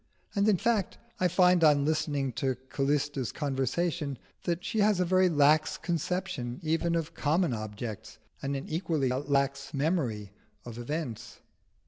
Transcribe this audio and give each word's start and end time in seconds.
And, 0.33 0.49
in 0.49 0.57
fact, 0.57 0.97
I 1.19 1.27
find 1.27 1.63
on 1.63 1.85
listening 1.85 2.31
to 2.31 2.55
Callista's 2.69 3.31
conversation, 3.31 4.17
that 4.45 4.65
she 4.65 4.79
has 4.79 4.99
a 4.99 5.05
very 5.05 5.29
lax 5.29 5.77
conception 5.77 6.59
even 6.63 6.95
of 6.95 7.13
common 7.13 7.53
objects, 7.53 8.17
and 8.41 8.55
an 8.55 8.67
equally 8.67 9.09
lax 9.09 9.75
memory 9.75 10.31
of 10.65 10.79
events. 10.79 11.41